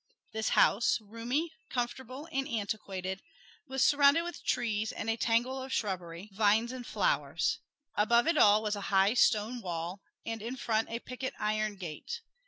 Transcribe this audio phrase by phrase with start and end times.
[0.31, 3.21] This house, roomy, comfortable and antiquated,
[3.67, 7.59] was surrounded with trees and a tangle of shrubbery, vines and flowers;
[7.93, 12.21] above it all was a high stone wall, and in front a picket iron gate.